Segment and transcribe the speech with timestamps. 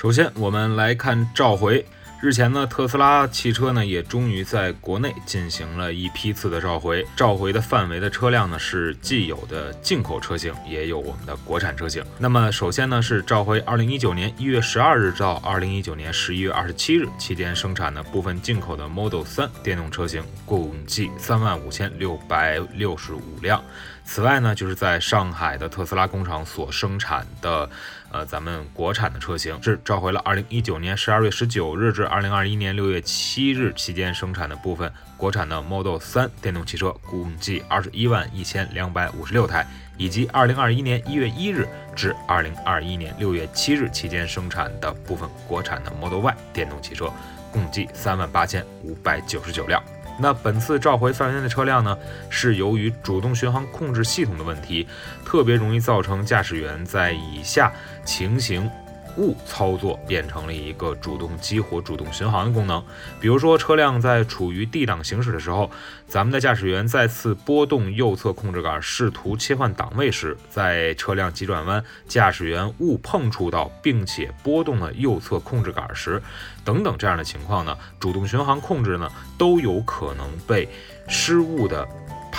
[0.00, 1.84] 首先，我们来看召回。
[2.22, 7.04] 日前呢，特斯拉汽车呢也终于在国内进行了一批次的召回。
[7.16, 12.04] 召回的范围的车辆呢是既有的进口车型，也有我们的国产车型。
[12.16, 23.60] 那么，首先呢是召回2019年1月12日到2019年11月27日期间生产的部分进口的 Model 3电动车型，共计35,665辆。
[24.10, 27.68] 此外呢，就是在上海的特斯拉工厂所生产的，
[28.10, 39.66] 呃，咱们国产的车型是召回了2019年12月19日至2021年6月7日期间生产的部分国产的 Model 3电动汽车，共计21万1256台，
[39.98, 47.12] 以及2021年1月1日至2021年6月7日期间生产的部分国产的 Model Y 电动汽车，
[47.52, 49.82] 共计3万8599辆。
[50.18, 51.96] 那本次召回范围内的车辆呢，
[52.28, 54.86] 是由于主动巡航控制系统的问题，
[55.24, 57.72] 特别容易造成驾驶员在以下
[58.04, 58.68] 情形。
[59.18, 62.82] 误操作变成了一个主动激活、主动巡航的功能。
[63.20, 65.70] 比如说，车辆在处于 D 档行驶的时候，
[66.06, 76.22] 咱们的驾驶员再次拨动右侧控制杆，试图切换档位时，在车辆急转弯，驾驶员误碰触到并且拨动了右侧控制杆时，
[76.64, 80.68] 等等这样的情况呢，主动巡航控制呢都有可能被
[81.08, 81.86] 失误的。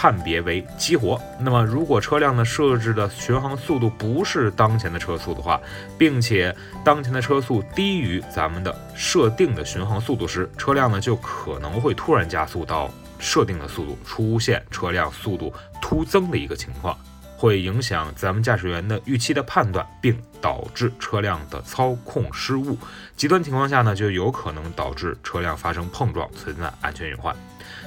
[0.02, 1.22] 判别为激活。
[1.38, 5.59] 那么，如果车辆呢设置的巡航速度不是当前的车速的话，
[5.97, 16.97] 并且当前的车速低于咱们的设定的巡航速度时，车辆呢就可能会突然加速到设定的速度，出现车辆速度突增的一个情况，
[17.35, 22.77] 会影响咱们驾驶员的预期的判断，并导致车辆的操控失误。
[23.16, 27.35] 极端情况下呢，就有可能导致车辆发生碰撞，存在安全隐患。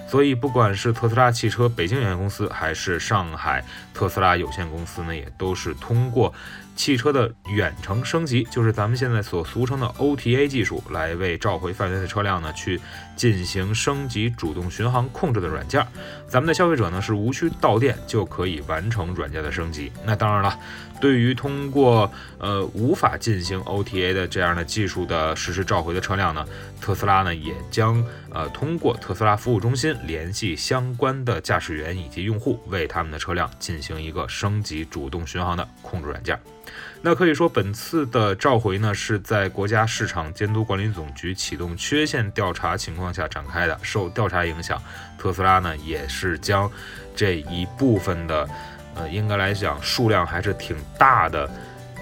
[0.09, 3.65] 所以，不管是特斯拉汽车北京有限公司，还是上海
[3.95, 6.33] 特斯拉有限公司呢，也都是通过
[6.77, 12.79] 汽车的远程升级，就是咱们现在所俗称的 OTA 技术，来为召回范围的车辆呢去
[13.17, 15.87] 进行升级主动巡航控制的软件。
[16.29, 19.91] 咱们的消费者呢是无需到店就可以完成软件的升级。
[20.05, 20.59] 那当然了，
[21.01, 22.11] 对于通过
[22.43, 26.45] 呃无法进行 OTA 的这样的技术的实施召回的车辆呢，
[26.81, 29.97] 特斯拉呢也将呃通过特斯拉服务中心。
[30.05, 36.39] 联系相关的驾驶员以及用户，为他们的车辆进行一个升级主动巡航的控制软件。
[37.01, 43.79] 那可以说，本次的召回呢，是在国家市场监督管理总局启动缺陷调查情况下展开的。
[43.83, 44.81] 受调查影响，
[45.17, 46.71] 特斯拉呢也是将
[47.15, 48.49] 这一部分的，
[48.95, 51.49] 呃，应该来讲数量还是挺大的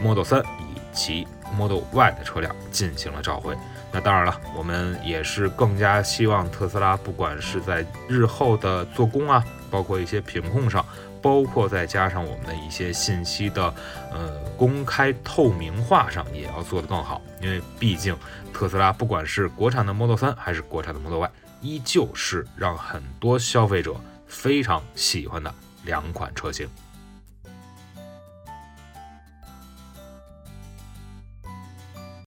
[0.01, 3.57] Model 3以及 Model Y 的车辆进行了召回。
[3.93, 10.85] 那当然了，我们也是更加希望特斯拉，不管是在日后的做工啊，包括一些品控上，
[11.21, 13.75] 包括再加上我们的一些信息的
[14.13, 17.21] 呃公开透明化上，也要做得更好。
[17.41, 18.17] 因为毕竟
[18.53, 23.97] 特斯拉不管是国产的 Model 3还是国产的 Model Y，依旧是让很多消费者
[24.29, 25.53] 非常喜欢的
[25.85, 26.69] 两款车型。